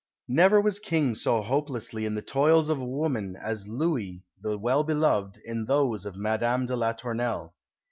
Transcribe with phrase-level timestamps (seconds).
[0.27, 4.83] Never was King so hopelessly in the toils of a woman as Louis, the well
[4.83, 7.53] beloved, in those of Madame de la Tournelle.